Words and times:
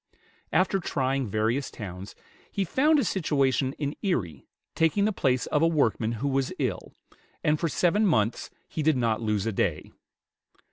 After 0.51 0.79
trying 0.79 1.27
various 1.27 1.69
towns, 1.69 2.15
he 2.51 2.63
found 2.65 2.97
a 2.97 3.03
situation 3.03 3.73
in 3.73 3.95
Erie, 4.01 4.47
taking 4.73 5.05
the 5.05 5.13
place 5.13 5.45
of 5.45 5.61
a 5.61 5.67
workman 5.67 6.13
who 6.13 6.27
was 6.27 6.51
ill, 6.57 6.95
and 7.43 7.59
for 7.59 7.69
seven 7.69 8.07
months 8.07 8.49
he 8.67 8.81
did 8.81 8.97
not 8.97 9.21
lose 9.21 9.45
a 9.45 9.51
day. 9.51 9.91